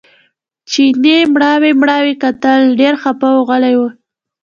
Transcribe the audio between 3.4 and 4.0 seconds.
غلی و.